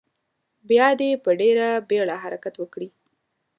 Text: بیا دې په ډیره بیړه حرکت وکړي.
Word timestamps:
بیا 0.69 0.87
دې 0.99 1.09
په 1.23 1.29
ډیره 1.39 1.67
بیړه 1.89 2.15
حرکت 2.23 2.53
وکړي. 2.57 2.89